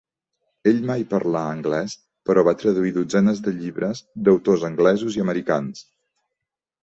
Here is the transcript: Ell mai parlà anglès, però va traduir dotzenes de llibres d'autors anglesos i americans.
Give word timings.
Ell 0.69 0.79
mai 0.91 1.03
parlà 1.09 1.41
anglès, 1.49 1.95
però 2.29 2.43
va 2.47 2.55
traduir 2.63 2.93
dotzenes 2.95 3.43
de 3.49 3.53
llibres 3.59 4.01
d'autors 4.29 4.67
anglesos 4.73 5.19
i 5.19 5.23
americans. 5.27 5.85